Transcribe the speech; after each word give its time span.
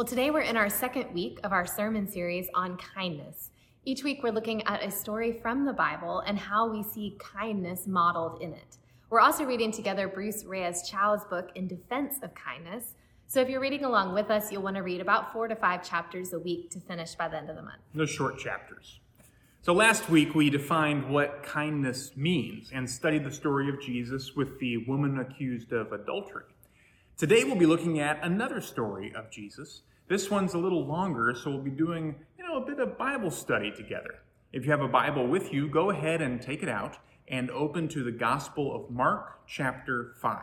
Well, 0.00 0.06
today 0.06 0.30
we're 0.30 0.40
in 0.40 0.56
our 0.56 0.70
second 0.70 1.12
week 1.12 1.40
of 1.44 1.52
our 1.52 1.66
sermon 1.66 2.08
series 2.08 2.48
on 2.54 2.78
kindness. 2.78 3.50
Each 3.84 4.02
week 4.02 4.22
we're 4.22 4.32
looking 4.32 4.62
at 4.62 4.82
a 4.82 4.90
story 4.90 5.30
from 5.30 5.66
the 5.66 5.74
Bible 5.74 6.20
and 6.20 6.38
how 6.38 6.70
we 6.70 6.82
see 6.82 7.18
kindness 7.18 7.86
modeled 7.86 8.40
in 8.40 8.54
it. 8.54 8.78
We're 9.10 9.20
also 9.20 9.44
reading 9.44 9.70
together 9.70 10.08
Bruce 10.08 10.42
Reyes 10.46 10.88
Chow's 10.88 11.26
book, 11.26 11.50
In 11.54 11.68
Defense 11.68 12.14
of 12.22 12.34
Kindness. 12.34 12.94
So 13.26 13.42
if 13.42 13.50
you're 13.50 13.60
reading 13.60 13.84
along 13.84 14.14
with 14.14 14.30
us, 14.30 14.50
you'll 14.50 14.62
want 14.62 14.76
to 14.76 14.82
read 14.82 15.02
about 15.02 15.34
four 15.34 15.48
to 15.48 15.54
five 15.54 15.86
chapters 15.86 16.32
a 16.32 16.38
week 16.38 16.70
to 16.70 16.80
finish 16.80 17.14
by 17.14 17.28
the 17.28 17.36
end 17.36 17.50
of 17.50 17.56
the 17.56 17.62
month. 17.62 17.82
Those 17.94 18.08
short 18.08 18.38
chapters. 18.38 19.00
So 19.60 19.74
last 19.74 20.08
week 20.08 20.34
we 20.34 20.48
defined 20.48 21.10
what 21.10 21.42
kindness 21.42 22.16
means 22.16 22.70
and 22.72 22.88
studied 22.88 23.24
the 23.24 23.32
story 23.32 23.68
of 23.68 23.78
Jesus 23.82 24.34
with 24.34 24.58
the 24.60 24.78
woman 24.78 25.18
accused 25.18 25.74
of 25.74 25.92
adultery. 25.92 26.44
Today 27.18 27.44
we'll 27.44 27.54
be 27.54 27.66
looking 27.66 28.00
at 28.00 28.18
another 28.24 28.62
story 28.62 29.12
of 29.14 29.30
Jesus 29.30 29.82
this 30.10 30.28
one's 30.28 30.54
a 30.54 30.58
little 30.58 30.84
longer, 30.84 31.36
so 31.40 31.50
we'll 31.50 31.62
be 31.62 31.70
doing, 31.70 32.16
you 32.36 32.44
know, 32.44 32.56
a 32.60 32.66
bit 32.66 32.80
of 32.80 32.98
Bible 32.98 33.30
study 33.30 33.70
together. 33.70 34.18
If 34.52 34.64
you 34.64 34.72
have 34.72 34.80
a 34.80 34.88
Bible 34.88 35.28
with 35.28 35.52
you, 35.52 35.68
go 35.68 35.90
ahead 35.90 36.20
and 36.20 36.42
take 36.42 36.64
it 36.64 36.68
out 36.68 36.98
and 37.28 37.48
open 37.52 37.86
to 37.90 38.02
the 38.02 38.10
Gospel 38.10 38.74
of 38.74 38.90
Mark, 38.90 39.46
chapter 39.46 40.14
5. 40.20 40.36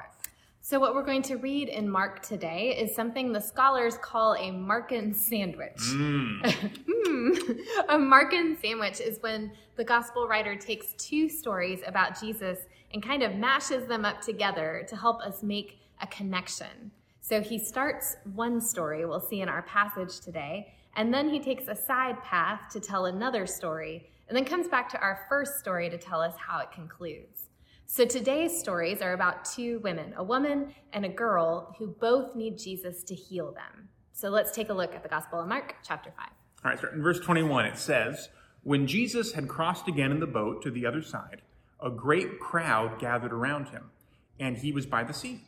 So, 0.61 0.79
what 0.79 0.95
we're 0.95 1.03
going 1.03 1.21
to 1.23 1.35
read 1.35 1.67
in 1.67 1.89
Mark 1.89 2.23
today 2.23 2.77
is 2.79 2.95
something 2.95 3.33
the 3.33 3.41
scholars 3.41 3.97
call 3.97 4.35
a 4.35 4.51
Markan 4.51 5.13
sandwich. 5.13 5.75
Mm. 5.77 6.41
mm. 6.43 7.59
A 7.89 7.97
Markan 7.97 8.57
sandwich 8.61 9.01
is 9.01 9.21
when 9.21 9.51
the 9.75 9.83
gospel 9.83 10.29
writer 10.29 10.55
takes 10.55 10.93
two 10.97 11.27
stories 11.27 11.81
about 11.85 12.17
Jesus 12.17 12.59
and 12.93 13.03
kind 13.03 13.21
of 13.21 13.35
mashes 13.35 13.85
them 13.85 14.05
up 14.05 14.21
together 14.21 14.85
to 14.87 14.95
help 14.95 15.21
us 15.21 15.43
make 15.43 15.79
a 16.01 16.07
connection. 16.07 16.91
So 17.27 17.41
he 17.41 17.59
starts 17.59 18.15
one 18.35 18.61
story 18.61 19.05
we'll 19.05 19.19
see 19.19 19.41
in 19.41 19.49
our 19.49 19.63
passage 19.63 20.21
today, 20.21 20.73
and 20.95 21.13
then 21.13 21.27
he 21.27 21.41
takes 21.41 21.67
a 21.67 21.75
side 21.75 22.23
path 22.23 22.69
to 22.71 22.79
tell 22.79 23.07
another 23.07 23.45
story, 23.45 24.09
and 24.29 24.37
then 24.37 24.45
comes 24.45 24.69
back 24.69 24.87
to 24.91 25.01
our 25.01 25.25
first 25.27 25.59
story 25.59 25.89
to 25.89 25.97
tell 25.97 26.21
us 26.21 26.35
how 26.37 26.59
it 26.59 26.71
concludes. 26.71 27.49
So 27.85 28.05
today's 28.05 28.57
stories 28.57 29.01
are 29.01 29.11
about 29.11 29.43
two 29.43 29.79
women, 29.79 30.13
a 30.15 30.23
woman 30.23 30.73
and 30.93 31.03
a 31.03 31.09
girl, 31.09 31.75
who 31.77 31.87
both 31.87 32.33
need 32.33 32.57
Jesus 32.57 33.03
to 33.03 33.13
heal 33.13 33.51
them. 33.51 33.89
So 34.13 34.29
let's 34.29 34.53
take 34.53 34.69
a 34.69 34.73
look 34.73 34.95
at 34.95 35.03
the 35.03 35.09
Gospel 35.09 35.41
of 35.41 35.49
Mark, 35.49 35.75
chapter 35.85 36.13
5. 36.15 36.27
All 36.63 36.71
right, 36.71 36.79
so 36.79 36.87
in 36.93 37.03
verse 37.03 37.19
21, 37.19 37.65
it 37.65 37.77
says, 37.77 38.29
When 38.63 38.87
Jesus 38.87 39.33
had 39.33 39.49
crossed 39.49 39.89
again 39.89 40.13
in 40.13 40.21
the 40.21 40.27
boat 40.27 40.61
to 40.61 40.71
the 40.71 40.85
other 40.85 41.01
side, 41.01 41.41
a 41.81 41.89
great 41.89 42.39
crowd 42.39 42.99
gathered 42.99 43.33
around 43.33 43.67
him, 43.67 43.91
and 44.39 44.55
he 44.55 44.71
was 44.71 44.85
by 44.85 45.03
the 45.03 45.13
sea. 45.13 45.46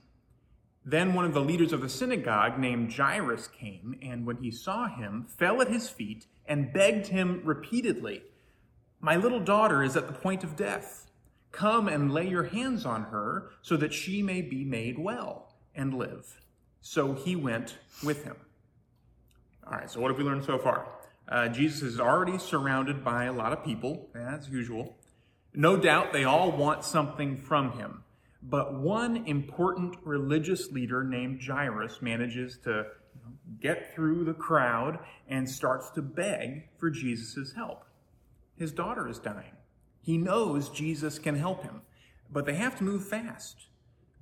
Then 0.85 1.13
one 1.13 1.25
of 1.25 1.33
the 1.33 1.41
leaders 1.41 1.73
of 1.73 1.81
the 1.81 1.89
synagogue 1.89 2.58
named 2.58 2.94
Jairus 2.94 3.47
came, 3.47 3.97
and 4.02 4.25
when 4.25 4.38
he 4.38 4.49
saw 4.49 4.88
him, 4.88 5.27
fell 5.38 5.61
at 5.61 5.67
his 5.67 5.89
feet 5.89 6.25
and 6.45 6.73
begged 6.73 7.08
him 7.08 7.41
repeatedly, 7.44 8.23
My 8.99 9.16
little 9.16 9.39
daughter 9.39 9.83
is 9.83 9.95
at 9.95 10.08
the 10.08 10.13
point 10.13 10.44
of 10.44 10.55
death. 10.55 11.05
Come 11.52 11.88
and 11.88 12.13
lay 12.13 12.27
your 12.27 12.44
hands 12.44 12.86
on 12.86 13.03
her 13.05 13.49
so 13.61 13.75
that 13.77 13.94
she 13.94 14.21
may 14.21 14.41
be 14.41 14.63
made 14.63 14.97
well 14.99 15.53
and 15.75 15.94
live. 15.94 16.39
So 16.81 17.14
he 17.14 17.36
went 17.36 17.77
with 18.03 18.23
him. 18.23 18.36
All 19.66 19.73
right, 19.73 19.89
so 19.89 19.99
what 19.99 20.09
have 20.09 20.17
we 20.17 20.23
learned 20.23 20.45
so 20.45 20.58
far? 20.58 20.88
Uh, 21.27 21.47
Jesus 21.47 21.83
is 21.83 21.99
already 21.99 22.38
surrounded 22.39 23.03
by 23.03 23.25
a 23.25 23.33
lot 23.33 23.53
of 23.53 23.64
people, 23.64 24.09
as 24.16 24.49
usual. 24.49 24.97
No 25.53 25.77
doubt 25.77 26.14
they 26.14 26.23
all 26.23 26.52
want 26.52 26.83
something 26.83 27.38
from 27.38 27.73
him. 27.73 28.03
But 28.42 28.73
one 28.80 29.28
important 29.28 29.98
religious 30.04 30.72
leader 30.72 31.04
named 31.04 31.42
Jairus 31.45 32.02
manages 32.02 32.58
to 32.64 32.88
get 33.59 33.94
through 33.94 34.23
the 34.23 34.34
crowd 34.34 35.00
and 35.28 35.50
starts 35.50 35.90
to 35.92 36.02
beg 36.02 36.70
for 36.78 36.90
Jesus' 36.90 37.54
help. 37.54 37.84
His 38.56 38.72
daughter 38.72 39.08
is 39.08 39.20
dying. 39.20 39.58
He 40.02 40.17
knows 40.17 40.70
Jesus 40.70 41.20
can 41.20 41.36
help 41.36 41.64
him, 41.64 41.82
but 42.32 42.45
they 42.45 42.55
have 42.55 42.78
to 42.78 42.83
move 42.83 43.08
fast. 43.08 43.67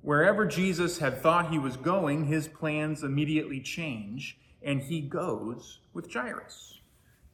Wherever 0.00 0.46
Jesus 0.46 0.98
had 0.98 1.22
thought 1.22 1.50
he 1.50 1.58
was 1.58 1.76
going, 1.76 2.26
his 2.26 2.48
plans 2.48 3.02
immediately 3.02 3.60
change, 3.60 4.38
and 4.62 4.80
he 4.80 5.00
goes 5.00 5.80
with 5.92 6.12
Jairus. 6.12 6.80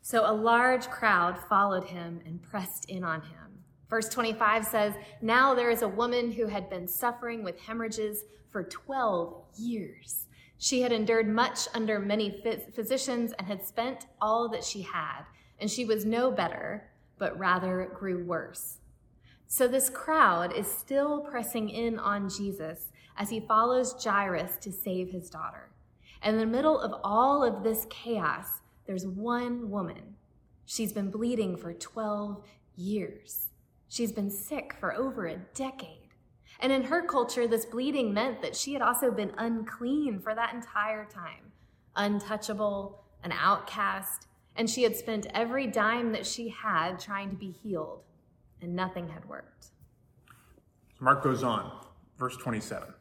So 0.02 0.30
a 0.30 0.32
large 0.32 0.88
crowd 0.88 1.38
followed 1.38 1.84
him 1.84 2.20
and 2.26 2.42
pressed 2.42 2.84
in 2.90 3.04
on 3.04 3.22
him. 3.22 3.43
Verse 3.88 4.08
25 4.08 4.64
says, 4.64 4.94
Now 5.20 5.54
there 5.54 5.70
is 5.70 5.82
a 5.82 5.88
woman 5.88 6.32
who 6.32 6.46
had 6.46 6.70
been 6.70 6.88
suffering 6.88 7.44
with 7.44 7.60
hemorrhages 7.60 8.24
for 8.50 8.62
12 8.62 9.42
years. 9.58 10.26
She 10.58 10.82
had 10.82 10.92
endured 10.92 11.28
much 11.28 11.68
under 11.74 11.98
many 11.98 12.42
physicians 12.74 13.32
and 13.38 13.46
had 13.46 13.64
spent 13.64 14.06
all 14.20 14.48
that 14.48 14.64
she 14.64 14.82
had, 14.82 15.22
and 15.58 15.70
she 15.70 15.84
was 15.84 16.04
no 16.04 16.30
better, 16.30 16.90
but 17.18 17.38
rather 17.38 17.90
grew 17.94 18.24
worse. 18.24 18.78
So 19.46 19.68
this 19.68 19.90
crowd 19.90 20.52
is 20.52 20.66
still 20.66 21.20
pressing 21.20 21.68
in 21.68 21.98
on 21.98 22.28
Jesus 22.28 22.88
as 23.16 23.30
he 23.30 23.40
follows 23.40 23.94
Jairus 24.02 24.56
to 24.62 24.72
save 24.72 25.10
his 25.10 25.30
daughter. 25.30 25.70
And 26.22 26.34
in 26.34 26.40
the 26.40 26.56
middle 26.56 26.80
of 26.80 27.00
all 27.04 27.44
of 27.44 27.62
this 27.62 27.86
chaos, 27.90 28.46
there's 28.86 29.06
one 29.06 29.70
woman. 29.70 30.16
She's 30.64 30.92
been 30.92 31.10
bleeding 31.10 31.56
for 31.56 31.72
12 31.72 32.42
years. 32.76 33.48
She's 33.94 34.10
been 34.10 34.28
sick 34.28 34.74
for 34.80 34.92
over 34.92 35.28
a 35.28 35.36
decade. 35.54 36.08
And 36.58 36.72
in 36.72 36.82
her 36.82 37.06
culture, 37.06 37.46
this 37.46 37.64
bleeding 37.64 38.12
meant 38.12 38.42
that 38.42 38.56
she 38.56 38.72
had 38.72 38.82
also 38.82 39.12
been 39.12 39.30
unclean 39.38 40.18
for 40.18 40.34
that 40.34 40.52
entire 40.52 41.04
time, 41.04 41.52
untouchable, 41.94 43.04
an 43.22 43.30
outcast, 43.30 44.26
and 44.56 44.68
she 44.68 44.82
had 44.82 44.96
spent 44.96 45.28
every 45.32 45.68
dime 45.68 46.10
that 46.10 46.26
she 46.26 46.48
had 46.48 46.98
trying 46.98 47.30
to 47.30 47.36
be 47.36 47.52
healed, 47.52 48.02
and 48.60 48.74
nothing 48.74 49.10
had 49.10 49.28
worked. 49.28 49.68
Mark 50.98 51.22
goes 51.22 51.44
on, 51.44 51.70
verse 52.18 52.36
27. 52.36 52.92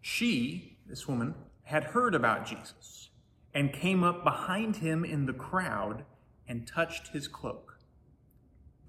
She, 0.00 0.78
this 0.86 1.06
woman, 1.06 1.34
had 1.64 1.84
heard 1.84 2.14
about 2.14 2.46
Jesus 2.46 3.10
and 3.52 3.70
came 3.70 4.02
up 4.02 4.24
behind 4.24 4.76
him 4.76 5.04
in 5.04 5.26
the 5.26 5.34
crowd 5.34 6.06
and 6.48 6.66
touched 6.66 7.08
his 7.08 7.28
cloak. 7.28 7.73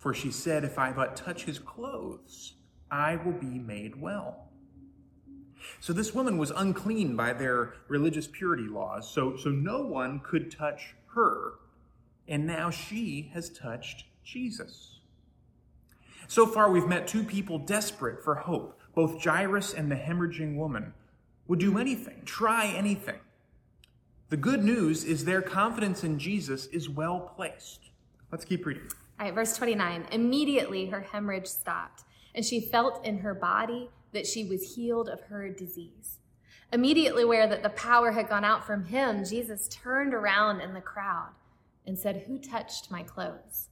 For 0.06 0.14
she 0.14 0.30
said, 0.30 0.64
If 0.64 0.78
I 0.78 0.92
but 0.92 1.16
touch 1.16 1.46
his 1.46 1.58
clothes, 1.58 2.54
I 2.92 3.16
will 3.16 3.32
be 3.32 3.58
made 3.58 4.00
well. 4.00 4.50
So 5.80 5.94
this 5.94 6.14
woman 6.14 6.38
was 6.38 6.52
unclean 6.52 7.16
by 7.16 7.34
their 7.34 7.74
religious 7.88 8.28
purity 8.28 8.68
laws, 8.68 9.10
so, 9.10 9.36
so 9.36 9.50
no 9.50 9.82
one 9.82 10.20
could 10.20 10.52
touch 10.52 10.94
her. 11.16 11.54
And 12.28 12.46
now 12.46 12.70
she 12.70 13.32
has 13.34 13.50
touched 13.50 14.06
Jesus. 14.24 15.00
So 16.28 16.46
far, 16.46 16.70
we've 16.70 16.86
met 16.86 17.08
two 17.08 17.24
people 17.24 17.58
desperate 17.58 18.24
for 18.24 18.36
hope. 18.36 18.80
Both 18.94 19.24
Jairus 19.24 19.74
and 19.74 19.90
the 19.90 19.96
hemorrhaging 19.96 20.56
woman 20.56 20.94
would 21.48 21.58
do 21.58 21.80
anything, 21.80 22.22
try 22.26 22.68
anything. 22.68 23.22
The 24.30 24.38
good 24.38 24.64
news 24.64 25.04
is 25.04 25.26
their 25.26 25.42
confidence 25.42 26.04
in 26.04 26.20
Jesus 26.20 26.68
is 26.68 26.88
well 26.88 27.22
placed. 27.36 27.90
Let's 28.32 28.46
keep 28.46 28.68
reading. 28.68 28.88
All 29.20 29.26
right, 29.26 29.34
verse 29.34 29.56
29. 29.56 30.08
Immediately 30.12 30.88
her 30.88 31.02
hemorrhage 31.02 31.48
stopped, 31.48 32.04
and 32.34 32.44
she 32.44 32.60
felt 32.60 33.06
in 33.06 33.20
her 33.20 33.34
body 33.34 33.90
that 34.12 34.28
she 34.28 34.44
was 34.44 34.76
healed 34.76 35.10
of 35.10 35.22
her 35.22 35.50
disease. 35.50 36.20
Immediately 36.74 37.24
aware 37.24 37.48
that 37.48 37.64
the 37.64 37.70
power 37.70 38.12
had 38.12 38.28
gone 38.28 38.44
out 38.44 38.66
from 38.66 38.86
him, 38.86 39.24
Jesus 39.24 39.70
turned 39.70 40.14
around 40.14 40.60
in 40.60 40.74
the 40.74 40.82
crowd 40.82 41.32
and 41.86 41.98
said, 41.98 42.24
Who 42.28 42.38
touched 42.38 42.92
my 42.92 43.04
clothes? 43.04 43.70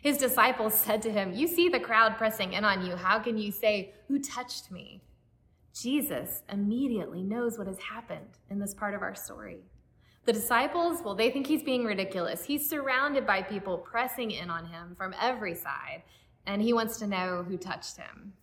His 0.00 0.16
disciples 0.16 0.74
said 0.74 1.02
to 1.02 1.10
him, 1.10 1.32
You 1.32 1.48
see 1.48 1.68
the 1.68 1.80
crowd 1.80 2.16
pressing 2.16 2.52
in 2.52 2.64
on 2.64 2.86
you. 2.86 2.96
How 2.96 3.18
can 3.18 3.36
you 3.36 3.52
say, 3.52 3.92
Who 4.06 4.18
touched 4.18 4.70
me? 4.70 5.02
Jesus 5.74 6.42
immediately 6.50 7.22
knows 7.22 7.58
what 7.58 7.66
has 7.66 7.78
happened 7.78 8.38
in 8.50 8.58
this 8.58 8.74
part 8.74 8.94
of 8.94 9.02
our 9.02 9.14
story. 9.14 9.60
The 10.28 10.34
disciples, 10.34 11.00
well, 11.02 11.14
they 11.14 11.30
think 11.30 11.46
he's 11.46 11.62
being 11.62 11.86
ridiculous. 11.86 12.44
He's 12.44 12.68
surrounded 12.68 13.26
by 13.26 13.40
people 13.40 13.78
pressing 13.78 14.30
in 14.30 14.50
on 14.50 14.66
him 14.66 14.94
from 14.94 15.14
every 15.18 15.54
side, 15.54 16.02
and 16.44 16.60
he 16.60 16.74
wants 16.74 16.98
to 16.98 17.06
know 17.06 17.46
who 17.48 17.56
touched 17.56 17.96
him. 17.96 18.34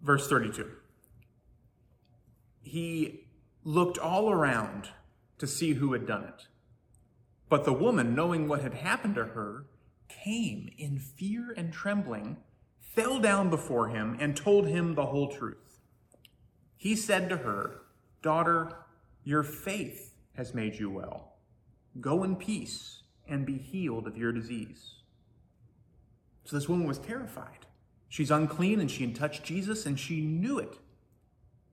Verse 0.00 0.26
32. 0.26 0.70
He 2.62 3.26
looked 3.62 3.98
all 3.98 4.30
around 4.30 4.88
to 5.36 5.46
see 5.46 5.74
who 5.74 5.92
had 5.92 6.06
done 6.06 6.24
it. 6.24 6.46
But 7.50 7.66
the 7.66 7.74
woman, 7.74 8.14
knowing 8.14 8.48
what 8.48 8.62
had 8.62 8.72
happened 8.72 9.16
to 9.16 9.24
her, 9.26 9.66
came 10.08 10.70
in 10.78 10.98
fear 10.98 11.52
and 11.58 11.74
trembling, 11.74 12.38
fell 12.80 13.20
down 13.20 13.50
before 13.50 13.88
him, 13.88 14.16
and 14.18 14.34
told 14.34 14.66
him 14.66 14.94
the 14.94 15.04
whole 15.04 15.28
truth. 15.28 15.80
He 16.78 16.96
said 16.96 17.28
to 17.28 17.36
her, 17.36 17.82
Daughter, 18.22 18.72
your 19.24 19.42
faith 19.42 20.07
has 20.38 20.54
made 20.54 20.78
you 20.78 20.88
well. 20.88 21.32
Go 22.00 22.22
in 22.22 22.36
peace 22.36 23.02
and 23.28 23.44
be 23.44 23.58
healed 23.58 24.06
of 24.06 24.16
your 24.16 24.30
disease. 24.30 24.94
So 26.44 26.56
this 26.56 26.68
woman 26.68 26.86
was 26.86 26.98
terrified. 26.98 27.66
She's 28.08 28.30
unclean 28.30 28.78
and 28.78 28.88
she 28.88 29.04
had 29.04 29.16
touched 29.16 29.42
Jesus 29.42 29.84
and 29.84 29.98
she 29.98 30.20
knew 30.20 30.60
it. 30.60 30.78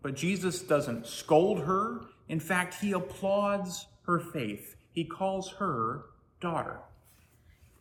But 0.02 0.16
Jesus 0.16 0.64
doesn't 0.64 1.06
scold 1.06 1.60
her, 1.60 2.02
In 2.28 2.40
fact, 2.40 2.74
he 2.82 2.92
applauds 2.94 3.86
her 4.08 4.20
faith. 4.20 4.76
He 4.92 5.06
calls 5.06 5.52
her 5.60 6.06
daughter. 6.42 6.80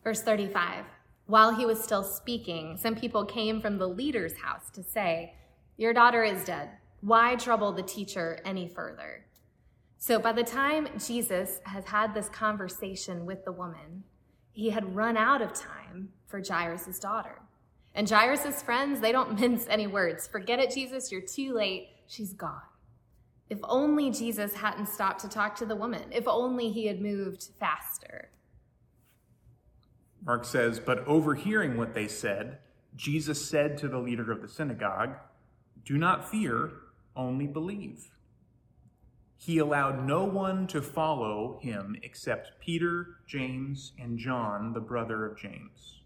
Verse 0.03 0.21
35 0.21 0.85
While 1.25 1.55
he 1.55 1.65
was 1.65 1.83
still 1.83 2.03
speaking, 2.03 2.77
some 2.77 2.95
people 2.95 3.25
came 3.25 3.59
from 3.59 3.79
the 3.79 3.89
leader's 3.89 4.35
house 4.35 4.69
to 4.73 4.83
say, 4.83 5.33
Your 5.77 5.93
daughter 5.93 6.23
is 6.23 6.45
dead. 6.45 6.69
Why 7.01 7.35
trouble 7.35 7.71
the 7.71 7.83
teacher 7.83 8.39
any 8.45 8.67
further? 8.67 9.25
So 9.97 10.19
by 10.19 10.33
the 10.33 10.43
time 10.43 10.87
Jesus 11.03 11.59
has 11.63 11.85
had 11.85 12.13
this 12.13 12.29
conversation 12.29 13.25
with 13.25 13.43
the 13.45 13.51
woman, 13.51 14.03
he 14.51 14.69
had 14.69 14.95
run 14.95 15.17
out 15.17 15.41
of 15.41 15.53
time 15.53 16.09
for 16.27 16.41
Jairus' 16.45 16.99
daughter. 16.99 17.41
And 17.93 18.09
Jairus' 18.09 18.61
friends, 18.61 18.99
they 18.99 19.11
don't 19.11 19.39
mince 19.39 19.65
any 19.69 19.87
words. 19.87 20.27
Forget 20.27 20.59
it, 20.59 20.71
Jesus, 20.71 21.11
you're 21.11 21.21
too 21.21 21.53
late. 21.53 21.89
She's 22.07 22.33
gone. 22.33 22.61
If 23.49 23.59
only 23.63 24.11
Jesus 24.11 24.53
hadn't 24.55 24.87
stopped 24.87 25.21
to 25.21 25.29
talk 25.29 25.55
to 25.57 25.65
the 25.65 25.75
woman. 25.75 26.03
If 26.11 26.27
only 26.27 26.71
he 26.71 26.87
had 26.87 27.01
moved 27.01 27.49
faster. 27.59 28.29
Mark 30.25 30.45
says, 30.45 30.79
But 30.79 31.05
overhearing 31.07 31.77
what 31.77 31.93
they 31.93 32.07
said, 32.07 32.57
Jesus 32.95 33.47
said 33.47 33.77
to 33.79 33.87
the 33.87 33.99
leader 33.99 34.31
of 34.31 34.41
the 34.41 34.47
synagogue, 34.47 35.15
Do 35.85 35.97
not 35.97 36.29
fear, 36.29 36.71
only 37.15 37.45
believe. 37.45 38.09
He 39.45 39.59
allowed 39.59 40.07
no 40.07 40.23
one 40.23 40.65
to 40.67 40.81
follow 40.81 41.59
him 41.61 41.95
except 42.01 42.59
Peter, 42.59 43.17
James, 43.27 43.91
and 43.99 44.17
John, 44.17 44.73
the 44.73 44.79
brother 44.79 45.23
of 45.23 45.37
James. 45.37 46.01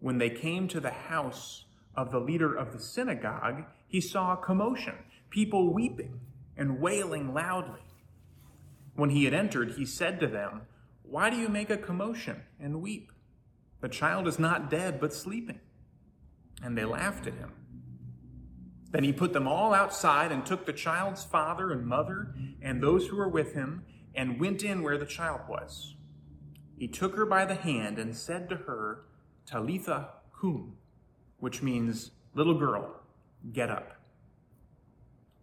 When 0.00 0.18
they 0.18 0.28
came 0.28 0.66
to 0.66 0.80
the 0.80 0.90
house 0.90 1.66
of 1.94 2.10
the 2.10 2.18
leader 2.18 2.52
of 2.52 2.72
the 2.72 2.80
synagogue, 2.80 3.62
he 3.86 4.00
saw 4.00 4.32
a 4.32 4.36
commotion, 4.36 4.96
people 5.30 5.72
weeping 5.72 6.18
and 6.56 6.80
wailing 6.80 7.32
loudly. 7.32 7.84
When 8.96 9.10
he 9.10 9.22
had 9.22 9.34
entered, 9.34 9.74
he 9.74 9.86
said 9.86 10.18
to 10.18 10.26
them, 10.26 10.62
Why 11.04 11.30
do 11.30 11.36
you 11.36 11.48
make 11.48 11.70
a 11.70 11.76
commotion 11.76 12.42
and 12.58 12.82
weep? 12.82 13.12
The 13.82 13.88
child 13.88 14.26
is 14.26 14.40
not 14.40 14.68
dead, 14.68 14.98
but 15.00 15.14
sleeping. 15.14 15.60
And 16.60 16.76
they 16.76 16.84
laughed 16.84 17.28
at 17.28 17.34
him. 17.34 17.52
Then 18.90 19.04
he 19.04 19.12
put 19.12 19.32
them 19.32 19.46
all 19.46 19.74
outside 19.74 20.32
and 20.32 20.44
took 20.44 20.66
the 20.66 20.72
child's 20.72 21.22
father 21.22 21.70
and 21.70 21.86
mother 21.86 22.34
and 22.62 22.82
those 22.82 23.06
who 23.06 23.16
were 23.16 23.28
with 23.28 23.54
him 23.54 23.84
and 24.14 24.40
went 24.40 24.62
in 24.62 24.82
where 24.82 24.98
the 24.98 25.06
child 25.06 25.42
was. 25.48 25.94
He 26.76 26.88
took 26.88 27.16
her 27.16 27.26
by 27.26 27.44
the 27.44 27.54
hand 27.54 27.98
and 27.98 28.16
said 28.16 28.48
to 28.48 28.56
her, 28.56 29.04
Talitha 29.46 30.10
cum, 30.40 30.74
which 31.38 31.62
means, 31.62 32.10
Little 32.34 32.58
girl, 32.58 33.00
get 33.52 33.70
up. 33.70 33.92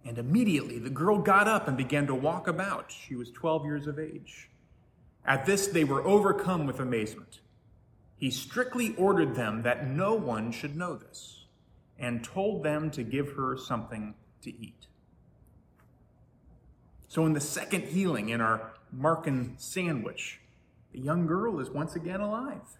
And 0.06 0.18
immediately 0.18 0.80
the 0.80 0.90
girl 0.90 1.18
got 1.18 1.48
up 1.48 1.68
and 1.68 1.76
began 1.76 2.08
to 2.08 2.16
walk 2.16 2.48
about. 2.48 2.92
She 2.92 3.16
was 3.16 3.32
12 3.32 3.66
years 3.66 3.88
of 3.88 4.00
age. 4.00 4.50
At 5.26 5.46
this, 5.46 5.68
they 5.68 5.84
were 5.84 6.06
overcome 6.06 6.68
with 6.68 6.80
amazement. 6.80 7.40
He 8.18 8.30
strictly 8.30 8.96
ordered 8.96 9.36
them 9.36 9.64
that 9.64 9.88
no 9.88 10.14
one 10.14 10.52
should 10.52 10.78
know 10.78 10.96
this 10.96 11.46
and 11.98 12.24
told 12.24 12.64
them 12.64 12.92
to 12.92 13.04
give 13.04 13.32
her 13.34 13.58
something 13.58 14.14
to 14.42 14.50
eat. 14.50 14.88
So, 17.16 17.26
in 17.26 17.32
the 17.32 17.40
second 17.40 17.84
healing 17.84 18.28
in 18.28 18.42
our 18.42 18.74
Markan 18.94 19.54
sandwich, 19.58 20.42
the 20.92 21.00
young 21.00 21.26
girl 21.26 21.62
is 21.62 21.70
once 21.70 21.96
again 21.96 22.20
alive. 22.20 22.76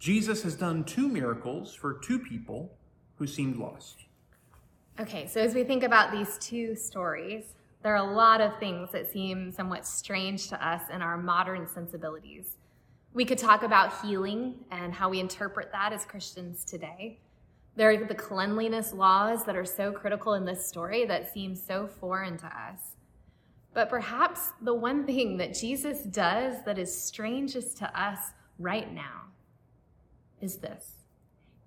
Jesus 0.00 0.42
has 0.42 0.56
done 0.56 0.82
two 0.82 1.06
miracles 1.06 1.72
for 1.72 1.94
two 1.94 2.18
people 2.18 2.72
who 3.14 3.28
seemed 3.28 3.58
lost. 3.58 4.06
Okay, 4.98 5.28
so 5.28 5.40
as 5.40 5.54
we 5.54 5.62
think 5.62 5.84
about 5.84 6.10
these 6.10 6.36
two 6.38 6.74
stories, 6.74 7.44
there 7.84 7.94
are 7.94 8.10
a 8.10 8.12
lot 8.12 8.40
of 8.40 8.58
things 8.58 8.90
that 8.90 9.08
seem 9.08 9.52
somewhat 9.52 9.86
strange 9.86 10.48
to 10.48 10.66
us 10.66 10.82
in 10.92 11.00
our 11.00 11.16
modern 11.16 11.68
sensibilities. 11.68 12.56
We 13.14 13.24
could 13.24 13.38
talk 13.38 13.62
about 13.62 14.04
healing 14.04 14.56
and 14.72 14.92
how 14.92 15.10
we 15.10 15.20
interpret 15.20 15.70
that 15.70 15.92
as 15.92 16.04
Christians 16.04 16.64
today. 16.64 17.20
There 17.76 17.88
are 17.90 18.04
the 18.04 18.16
cleanliness 18.16 18.92
laws 18.92 19.44
that 19.44 19.54
are 19.54 19.64
so 19.64 19.92
critical 19.92 20.34
in 20.34 20.44
this 20.44 20.66
story 20.66 21.04
that 21.04 21.32
seem 21.32 21.54
so 21.54 21.86
foreign 21.86 22.36
to 22.38 22.46
us. 22.46 22.96
But 23.72 23.88
perhaps 23.88 24.50
the 24.60 24.74
one 24.74 25.06
thing 25.06 25.36
that 25.36 25.54
Jesus 25.54 26.02
does 26.02 26.62
that 26.64 26.78
is 26.78 26.94
strangest 26.94 27.76
to 27.78 28.00
us 28.00 28.18
right 28.58 28.92
now 28.92 29.28
is 30.40 30.56
this 30.56 30.96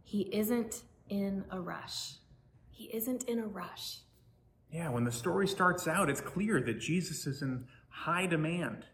He 0.04 0.22
isn't 0.34 0.84
in 1.10 1.46
a 1.50 1.60
rush. 1.60 2.14
He 2.72 2.86
isn't 2.86 3.24
in 3.24 3.40
a 3.40 3.48
rush. 3.48 4.00
Yeah, 4.72 4.90
when 4.90 5.04
the 5.04 5.12
story 5.12 5.48
starts 5.48 5.88
out, 5.88 6.10
it's 6.10 6.20
clear 6.20 6.60
that 6.62 6.80
Jesus 6.80 7.28
is 7.28 7.42
in 7.44 7.66
high 7.90 8.26
demand. 8.26 8.86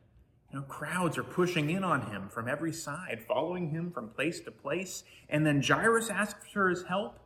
You 0.52 0.60
know, 0.60 0.66
crowds 0.66 1.18
are 1.18 1.24
pushing 1.24 1.70
in 1.70 1.84
on 1.84 2.12
him 2.12 2.28
from 2.28 2.48
every 2.48 2.74
side, 2.74 3.24
following 3.28 3.70
him 3.70 3.92
from 3.92 4.10
place 4.10 4.42
to 4.42 4.52
place. 4.52 5.04
And 5.30 5.46
then 5.46 5.62
Jairus 5.62 6.10
asks 6.10 6.46
for 6.52 6.70
his 6.70 6.84
help. 6.84 7.20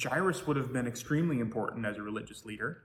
Jairus 0.00 0.46
would 0.46 0.56
have 0.56 0.72
been 0.72 0.86
extremely 0.86 1.40
important 1.40 1.86
as 1.86 1.96
a 1.96 2.02
religious 2.02 2.44
leader. 2.44 2.82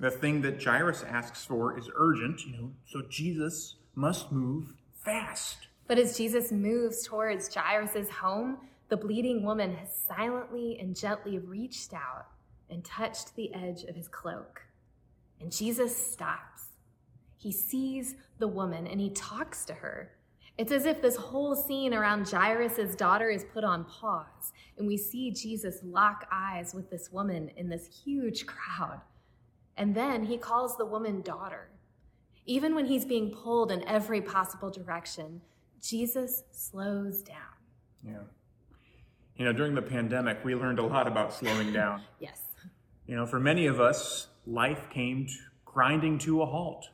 The 0.00 0.10
thing 0.10 0.40
that 0.42 0.62
Jairus 0.62 1.02
asks 1.02 1.44
for 1.44 1.78
is 1.78 1.90
urgent, 1.94 2.46
you 2.46 2.52
know, 2.52 2.70
so 2.86 3.02
Jesus 3.10 3.76
must 3.94 4.32
move 4.32 4.72
fast. 4.94 5.68
But 5.86 5.98
as 5.98 6.16
Jesus 6.16 6.50
moves 6.50 7.06
towards 7.06 7.54
Jairus' 7.54 8.08
home, 8.08 8.56
the 8.88 8.96
bleeding 8.96 9.44
woman 9.44 9.74
has 9.74 9.94
silently 9.94 10.78
and 10.80 10.96
gently 10.96 11.38
reached 11.38 11.92
out 11.92 12.28
and 12.70 12.82
touched 12.82 13.36
the 13.36 13.52
edge 13.52 13.82
of 13.84 13.94
his 13.94 14.08
cloak. 14.08 14.62
And 15.38 15.52
Jesus 15.52 15.94
stops. 15.94 16.68
He 17.36 17.52
sees 17.52 18.14
the 18.38 18.48
woman 18.48 18.86
and 18.86 19.00
he 19.00 19.10
talks 19.10 19.66
to 19.66 19.74
her. 19.74 20.12
It's 20.56 20.72
as 20.72 20.86
if 20.86 21.02
this 21.02 21.16
whole 21.16 21.54
scene 21.54 21.92
around 21.92 22.26
Jairus' 22.26 22.94
daughter 22.96 23.28
is 23.28 23.44
put 23.52 23.64
on 23.64 23.84
pause, 23.84 24.52
and 24.78 24.86
we 24.86 24.96
see 24.96 25.30
Jesus 25.30 25.80
lock 25.82 26.26
eyes 26.32 26.74
with 26.74 26.90
this 26.90 27.10
woman 27.12 27.50
in 27.56 27.68
this 27.68 28.02
huge 28.04 28.46
crowd. 28.46 29.00
And 29.80 29.94
then 29.94 30.24
he 30.24 30.36
calls 30.36 30.76
the 30.76 30.84
woman 30.84 31.22
daughter. 31.22 31.70
Even 32.44 32.74
when 32.74 32.84
he's 32.84 33.06
being 33.06 33.30
pulled 33.30 33.72
in 33.72 33.82
every 33.88 34.20
possible 34.20 34.68
direction, 34.70 35.40
Jesus 35.80 36.42
slows 36.52 37.22
down. 37.22 37.56
Yeah. 38.06 38.18
You 39.36 39.46
know, 39.46 39.54
during 39.54 39.74
the 39.74 39.80
pandemic, 39.80 40.44
we 40.44 40.54
learned 40.54 40.80
a 40.80 40.82
lot 40.82 41.08
about 41.08 41.32
slowing 41.32 41.72
down. 41.72 42.02
yes. 42.20 42.42
You 43.06 43.16
know, 43.16 43.24
for 43.24 43.40
many 43.40 43.66
of 43.66 43.80
us, 43.80 44.26
life 44.46 44.90
came 44.90 45.24
to 45.26 45.32
grinding 45.64 46.18
to 46.18 46.42
a 46.42 46.46
halt. 46.46 46.90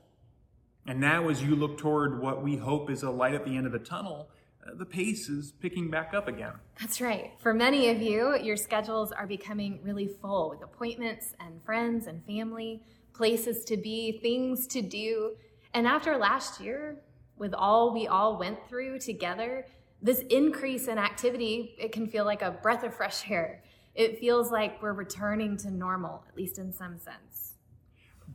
And 0.87 1.01
now, 1.01 1.29
as 1.29 1.43
you 1.43 1.57
look 1.57 1.79
toward 1.79 2.23
what 2.23 2.45
we 2.45 2.57
hope 2.57 2.89
is 2.89 3.03
a 3.03 3.11
light 3.11 3.35
at 3.35 3.45
the 3.45 3.57
end 3.57 3.67
of 3.67 3.73
the 3.73 3.81
tunnel, 3.81 4.29
the 4.75 4.85
pace 4.85 5.29
is 5.29 5.53
picking 5.53 5.91
back 5.91 6.15
up 6.15 6.29
again. 6.29 6.53
That's 6.81 7.01
right. 7.01 7.33
For 7.39 7.55
many 7.55 7.89
of 7.91 8.01
you, 8.01 8.37
your 8.39 8.57
schedules 8.57 9.13
are 9.13 9.27
becoming 9.27 9.81
really 9.83 10.07
full 10.07 10.51
with 10.51 10.63
appointments 10.63 11.35
and 11.41 11.63
friends 11.65 12.07
and 12.07 12.25
family, 12.25 12.83
places 13.13 13.65
to 13.65 13.77
be, 13.77 14.19
things 14.23 14.67
to 14.69 14.83
do. 14.83 15.37
And 15.75 15.87
after 15.87 16.17
last 16.17 16.61
year, 16.61 16.97
with 17.37 17.55
all 17.55 17.93
we 17.93 18.07
all 18.07 18.39
went 18.39 18.59
through 18.69 18.99
together, 18.99 19.67
this 20.03 20.21
increase 20.31 20.89
in 20.89 20.99
activity, 20.99 21.75
it 21.79 21.93
can 21.93 22.07
feel 22.07 22.25
like 22.25 22.43
a 22.43 22.51
breath 22.51 22.85
of 22.85 22.95
fresh 22.95 23.29
air. 23.31 23.63
It 23.95 24.19
feels 24.19 24.51
like 24.51 24.83
we're 24.83 24.93
returning 24.93 25.57
to 25.59 25.71
normal, 25.71 26.25
at 26.29 26.37
least 26.37 26.59
in 26.59 26.73
some 26.73 26.99
sense. 26.99 27.55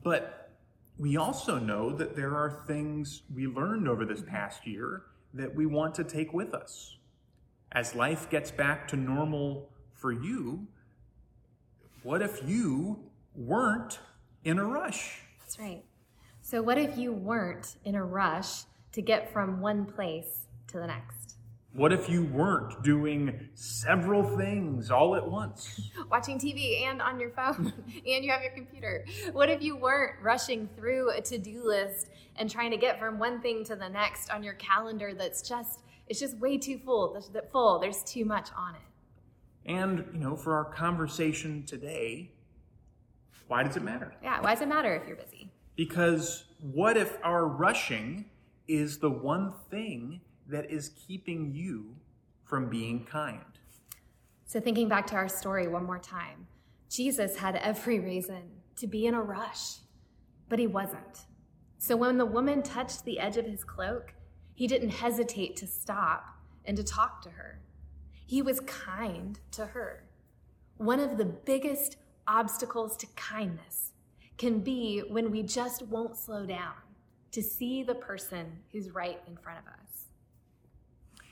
But 0.04 0.52
we 0.98 1.18
also 1.18 1.60
know 1.60 1.92
that 1.92 2.16
there 2.16 2.36
are 2.36 2.64
things 2.68 3.24
we 3.34 3.48
learned 3.48 3.88
over 3.88 4.06
this 4.06 4.22
past 4.22 4.66
year 4.66 5.04
that 5.34 5.54
we 5.54 5.66
want 5.66 5.96
to 5.96 6.04
take 6.04 6.34
with 6.34 6.54
us. 6.54 6.98
As 7.72 7.96
life 7.96 8.30
gets 8.30 8.52
back 8.52 8.88
to 8.90 8.98
normal 8.98 9.70
for 9.94 10.12
you, 10.12 10.68
what 12.04 12.22
if 12.22 12.42
you 12.46 13.00
weren't 13.36 14.00
in 14.44 14.60
a 14.60 14.66
rush? 14.66 15.22
That's 15.40 15.60
right. 15.60 15.84
So, 16.42 16.62
what 16.62 16.78
if 16.78 16.98
you 16.98 17.14
weren't 17.14 17.76
in 17.86 17.96
a 17.96 18.04
rush 18.04 18.64
to 18.92 19.02
get 19.02 19.32
from 19.32 19.62
one 19.62 19.86
place 19.86 20.48
to 20.68 20.80
the 20.80 20.88
next? 20.88 21.21
What 21.74 21.94
if 21.94 22.10
you 22.10 22.26
weren't 22.26 22.84
doing 22.84 23.48
several 23.54 24.24
things 24.38 24.92
all 24.92 25.16
at 25.16 25.26
once? 25.26 25.90
Watching 26.10 26.38
TV 26.38 26.84
and 26.84 27.02
on 27.02 27.18
your 27.18 27.30
phone, 27.30 27.72
and 27.88 28.26
you 28.26 28.30
have 28.30 28.42
your 28.42 28.52
computer. 28.52 29.06
What 29.32 29.50
if 29.50 29.62
you 29.62 29.78
weren't 29.78 30.22
rushing 30.22 30.68
through 30.76 31.12
a 31.12 31.22
to 31.22 31.38
do 31.38 31.66
list 31.66 32.10
and 32.36 32.50
trying 32.50 32.72
to 32.72 32.78
get 32.78 33.00
from 33.00 33.20
one 33.20 33.42
thing 33.42 33.64
to 33.66 33.78
the 33.78 33.88
next 33.88 34.30
on 34.32 34.44
your 34.44 34.56
calendar 34.56 35.14
that's 35.14 35.48
just, 35.48 35.80
it's 36.08 36.20
just 36.20 36.38
way 36.40 36.58
too 36.58 36.78
full, 36.78 37.14
That 37.32 37.50
full, 37.54 37.80
there's 37.80 38.04
too 38.04 38.26
much 38.26 38.50
on 38.58 38.76
it. 38.76 38.82
And, 39.66 40.06
you 40.12 40.20
know, 40.20 40.36
for 40.36 40.56
our 40.56 40.66
conversation 40.66 41.64
today, 41.66 42.32
why 43.48 43.64
does 43.64 43.78
it 43.78 43.84
matter? 43.84 44.14
Yeah, 44.22 44.42
why 44.42 44.56
does 44.56 44.62
it 44.62 44.68
matter 44.68 44.94
if 44.94 45.08
you're 45.08 45.16
busy? 45.16 45.50
Because 45.78 46.44
what 46.60 46.98
if 46.98 47.18
our 47.24 47.48
rushing 47.48 48.26
is 48.68 48.98
the 48.98 49.10
one 49.10 49.54
thing 49.70 50.20
that 50.48 50.70
is 50.70 50.90
keeping 50.90 51.52
you 51.54 51.96
from 52.44 52.70
being 52.70 53.06
kind. 53.06 53.42
So, 54.46 54.60
thinking 54.60 54.90
back 54.90 55.08
to 55.08 55.16
our 55.16 55.30
story 55.30 55.68
one 55.68 55.86
more 55.86 56.00
time, 56.00 56.48
Jesus 56.90 57.38
had 57.38 57.56
every 57.56 58.00
reason 58.00 58.42
to 58.76 58.88
be 58.88 59.06
in 59.06 59.14
a 59.14 59.22
rush. 59.22 59.78
But 60.50 60.60
he 60.60 60.68
wasn't. 60.68 61.26
So 61.78 61.96
when 61.96 62.18
the 62.18 62.26
woman 62.28 62.62
touched 62.62 63.06
the 63.06 63.20
edge 63.20 63.38
of 63.38 63.46
his 63.48 63.64
cloak, 63.64 64.14
he 64.54 64.68
didn't 64.68 64.92
hesitate 64.92 65.56
to 65.56 65.66
stop 65.66 66.26
and 66.64 66.78
to 66.78 66.84
talk 66.84 67.24
to 67.24 67.30
her. 67.32 67.60
He 68.28 68.44
was 68.44 68.60
kind 68.60 69.40
to 69.52 69.66
her. 69.66 70.04
One 70.78 71.00
of 71.00 71.18
the 71.18 71.26
biggest 71.26 71.98
obstacles 72.28 72.96
to 72.98 73.08
kindness 73.16 73.94
can 74.38 74.60
be 74.60 75.00
when 75.00 75.32
we 75.32 75.42
just 75.42 75.88
won't 75.88 76.16
slow 76.16 76.46
down 76.46 76.76
to 77.32 77.42
see 77.42 77.82
the 77.82 77.96
person 77.96 78.60
who's 78.72 78.92
right 78.92 79.20
in 79.28 79.36
front 79.38 79.58
of 79.60 79.66
us. 79.66 80.06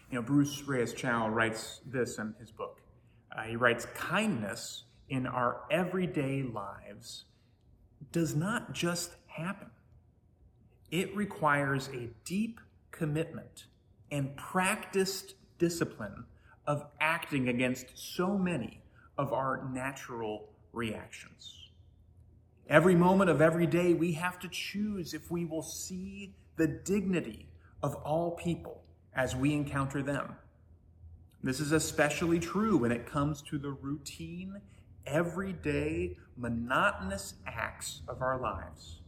You 0.10 0.18
know, 0.18 0.22
Bruce 0.24 0.64
Reyes 0.64 0.94
Chow 0.94 1.30
writes 1.30 1.82
this 1.86 2.18
in 2.18 2.34
his 2.40 2.52
book. 2.52 2.82
Uh, 3.36 3.44
he 3.44 3.56
writes, 3.56 3.86
Kindness 3.94 4.84
in 5.08 5.28
our 5.28 5.62
everyday 5.70 6.42
lives 6.42 7.26
does 8.12 8.36
not 8.36 8.74
just 8.74 9.12
happen, 9.28 9.70
it 10.90 11.16
requires 11.16 11.90
a 11.90 12.10
deep 12.26 12.60
commitment 12.92 13.66
and 14.12 14.36
practiced 14.36 15.36
discipline 15.60 16.26
of 16.66 16.86
acting 17.00 17.50
against 17.50 17.86
so 17.96 18.38
many 18.38 18.82
of 19.18 19.32
our 19.32 19.70
natural 19.72 20.50
reactions. 20.74 21.70
Every 22.68 22.96
moment 22.96 23.30
of 23.30 23.42
every 23.42 23.68
day, 23.68 23.94
we 23.94 24.14
have 24.14 24.40
to 24.40 24.48
choose 24.48 25.14
if 25.14 25.30
we 25.30 25.46
will 25.46 25.62
see 25.64 26.34
the 26.56 26.68
dignity 26.68 27.48
of 27.84 27.96
all 27.96 28.32
people 28.32 28.82
as 29.16 29.36
we 29.36 29.54
encounter 29.54 30.02
them. 30.02 30.36
This 31.42 31.60
is 31.60 31.72
especially 31.72 32.40
true 32.40 32.78
when 32.78 32.92
it 32.92 33.06
comes 33.06 33.42
to 33.44 33.58
the 33.58 33.72
routine, 33.72 34.62
everyday, 35.06 36.18
monotonous 36.36 37.36
acts 37.48 38.02
of 38.08 38.22
our 38.22 38.40
lives. 38.40 39.00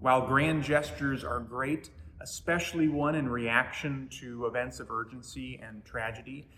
While 0.00 0.26
grand 0.26 0.64
gestures 0.64 1.22
are 1.24 1.40
great, 1.40 1.90
especially 2.20 2.88
one 2.88 3.14
in 3.14 3.28
reaction 3.28 4.08
to 4.20 4.46
events 4.46 4.80
of 4.80 4.90
urgency 4.90 5.60
and 5.62 5.84
tragedy, 5.84 6.48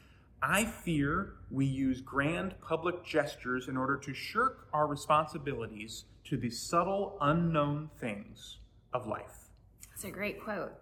I 0.43 0.65
fear 0.65 1.35
we 1.51 1.67
use 1.67 2.01
grand 2.01 2.55
public 2.61 3.05
gestures 3.05 3.69
in 3.69 3.77
order 3.77 3.97
to 3.99 4.13
shirk 4.13 4.69
our 4.73 4.87
responsibilities 4.87 6.05
to 6.25 6.37
the 6.37 6.51
subtle, 6.51 7.17
unknown 7.21 7.91
things 8.01 8.59
of 8.93 9.07
life. 9.07 9.51
That's 9.91 10.05
a 10.05 10.11
great 10.11 10.43
quote. 10.43 10.73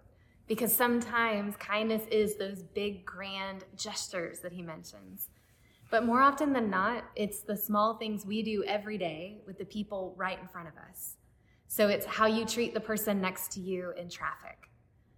Because 0.51 0.75
sometimes 0.75 1.55
kindness 1.55 2.01
is 2.11 2.35
those 2.35 2.61
big, 2.61 3.05
grand 3.05 3.63
gestures 3.77 4.41
that 4.41 4.51
he 4.51 4.61
mentions. 4.61 5.29
But 5.89 6.03
more 6.05 6.19
often 6.19 6.51
than 6.51 6.69
not, 6.69 7.05
it's 7.15 7.39
the 7.39 7.55
small 7.55 7.93
things 7.93 8.25
we 8.25 8.43
do 8.43 8.61
every 8.65 8.97
day 8.97 9.37
with 9.47 9.57
the 9.57 9.63
people 9.63 10.13
right 10.17 10.37
in 10.37 10.49
front 10.49 10.67
of 10.67 10.73
us. 10.89 11.15
So 11.69 11.87
it's 11.87 12.05
how 12.05 12.25
you 12.25 12.43
treat 12.43 12.73
the 12.73 12.81
person 12.81 13.21
next 13.21 13.53
to 13.53 13.61
you 13.61 13.93
in 13.97 14.09
traffic, 14.09 14.69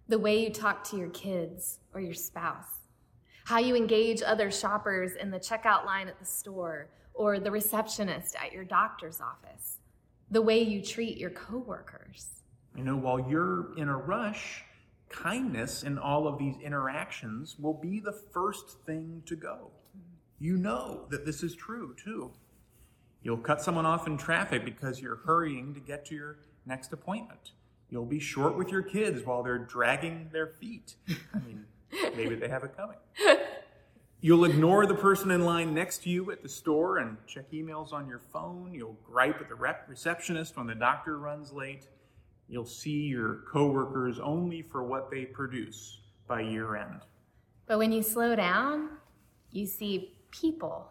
the 0.06 0.20
way 0.20 0.40
you 0.40 0.50
talk 0.50 0.84
to 0.90 0.96
your 0.96 1.10
kids 1.10 1.80
or 1.92 2.00
your 2.00 2.14
spouse, 2.14 2.82
how 3.44 3.58
you 3.58 3.74
engage 3.74 4.22
other 4.22 4.52
shoppers 4.52 5.16
in 5.16 5.32
the 5.32 5.40
checkout 5.40 5.84
line 5.84 6.06
at 6.06 6.20
the 6.20 6.24
store 6.24 6.90
or 7.12 7.40
the 7.40 7.50
receptionist 7.50 8.36
at 8.40 8.52
your 8.52 8.62
doctor's 8.62 9.20
office, 9.20 9.78
the 10.30 10.42
way 10.42 10.62
you 10.62 10.80
treat 10.80 11.16
your 11.18 11.30
coworkers. 11.30 12.28
You 12.76 12.84
know, 12.84 12.94
while 12.94 13.18
you're 13.28 13.76
in 13.76 13.88
a 13.88 13.96
rush, 13.96 14.62
kindness 15.14 15.82
in 15.82 15.98
all 15.98 16.26
of 16.26 16.38
these 16.38 16.56
interactions 16.62 17.56
will 17.58 17.74
be 17.74 18.00
the 18.00 18.12
first 18.12 18.80
thing 18.84 19.22
to 19.26 19.36
go. 19.36 19.70
You 20.38 20.56
know 20.56 21.06
that 21.10 21.24
this 21.24 21.42
is 21.42 21.54
true 21.54 21.94
too. 22.02 22.32
You'll 23.22 23.38
cut 23.38 23.62
someone 23.62 23.86
off 23.86 24.06
in 24.06 24.18
traffic 24.18 24.64
because 24.64 25.00
you're 25.00 25.20
hurrying 25.24 25.72
to 25.74 25.80
get 25.80 26.04
to 26.06 26.14
your 26.14 26.38
next 26.66 26.92
appointment. 26.92 27.52
You'll 27.88 28.04
be 28.04 28.18
short 28.18 28.56
with 28.56 28.70
your 28.70 28.82
kids 28.82 29.24
while 29.24 29.42
they're 29.42 29.58
dragging 29.58 30.28
their 30.32 30.48
feet. 30.48 30.96
I 31.32 31.38
mean, 31.38 31.64
maybe 32.16 32.34
they 32.34 32.48
have 32.48 32.64
it 32.64 32.76
coming. 32.76 32.96
You'll 34.20 34.44
ignore 34.44 34.86
the 34.86 34.94
person 34.94 35.30
in 35.30 35.44
line 35.44 35.74
next 35.74 36.02
to 36.04 36.10
you 36.10 36.30
at 36.32 36.42
the 36.42 36.48
store 36.48 36.98
and 36.98 37.16
check 37.26 37.50
emails 37.52 37.92
on 37.92 38.08
your 38.08 38.20
phone. 38.32 38.72
You'll 38.74 38.98
gripe 39.04 39.40
at 39.40 39.48
the 39.48 39.54
rep- 39.54 39.86
receptionist 39.88 40.56
when 40.56 40.66
the 40.66 40.74
doctor 40.74 41.18
runs 41.18 41.52
late. 41.52 41.86
You'll 42.48 42.64
see 42.66 43.06
your 43.06 43.44
coworkers 43.50 44.18
only 44.18 44.62
for 44.62 44.84
what 44.84 45.10
they 45.10 45.24
produce 45.24 45.98
by 46.26 46.42
year 46.42 46.76
end. 46.76 47.00
But 47.66 47.78
when 47.78 47.92
you 47.92 48.02
slow 48.02 48.36
down, 48.36 48.90
you 49.50 49.66
see 49.66 50.18
people. 50.30 50.90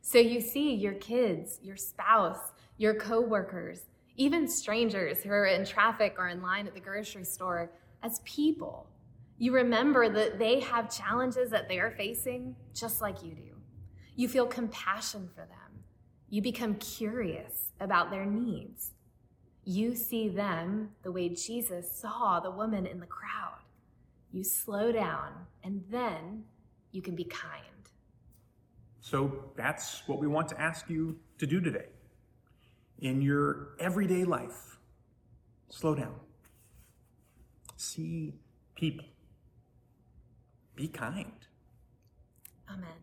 So 0.00 0.18
you 0.18 0.40
see 0.40 0.74
your 0.74 0.94
kids, 0.94 1.58
your 1.62 1.76
spouse, 1.76 2.52
your 2.78 2.94
coworkers, 2.94 3.86
even 4.16 4.48
strangers 4.48 5.22
who 5.22 5.30
are 5.30 5.46
in 5.46 5.64
traffic 5.64 6.16
or 6.18 6.28
in 6.28 6.40
line 6.40 6.66
at 6.66 6.74
the 6.74 6.80
grocery 6.80 7.24
store 7.24 7.70
as 8.02 8.20
people. 8.24 8.86
You 9.38 9.52
remember 9.54 10.08
that 10.08 10.38
they 10.38 10.60
have 10.60 10.94
challenges 10.94 11.50
that 11.50 11.68
they 11.68 11.78
are 11.78 11.90
facing 11.90 12.56
just 12.74 13.00
like 13.00 13.22
you 13.22 13.34
do. 13.34 13.42
You 14.16 14.28
feel 14.28 14.46
compassion 14.46 15.28
for 15.34 15.42
them. 15.42 15.84
You 16.28 16.42
become 16.42 16.74
curious 16.76 17.72
about 17.80 18.10
their 18.10 18.26
needs. 18.26 18.92
You 19.70 19.94
see 19.94 20.28
them 20.28 20.90
the 21.04 21.12
way 21.12 21.28
Jesus 21.28 21.88
saw 21.92 22.40
the 22.40 22.50
woman 22.50 22.86
in 22.86 22.98
the 22.98 23.06
crowd. 23.06 23.60
You 24.32 24.42
slow 24.42 24.90
down, 24.90 25.28
and 25.62 25.84
then 25.88 26.42
you 26.90 27.00
can 27.00 27.14
be 27.14 27.22
kind. 27.22 27.62
So 29.00 29.44
that's 29.54 30.02
what 30.08 30.18
we 30.18 30.26
want 30.26 30.48
to 30.48 30.60
ask 30.60 30.90
you 30.90 31.20
to 31.38 31.46
do 31.46 31.60
today. 31.60 31.86
In 32.98 33.22
your 33.22 33.76
everyday 33.78 34.24
life, 34.24 34.80
slow 35.68 35.94
down. 35.94 36.18
See 37.76 38.34
people. 38.74 39.06
Be 40.74 40.88
kind. 40.88 41.46
Amen. 42.68 43.00